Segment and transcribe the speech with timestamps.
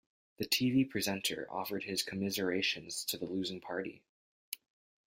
[0.37, 4.01] The Tv presenter offered his commiserations to the losing party.